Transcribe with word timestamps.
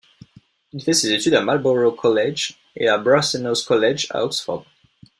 Il 0.73 0.81
fait 0.83 0.93
ses 0.93 1.13
études 1.13 1.35
à 1.35 1.43
Marlborough 1.43 1.95
College 1.95 2.57
et 2.75 2.87
à 2.87 2.97
Brasenose 2.97 3.63
College 3.63 4.07
à 4.09 4.25
Oxford. 4.25 4.65